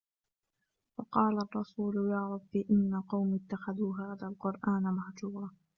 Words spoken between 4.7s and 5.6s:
مَهْجُورًا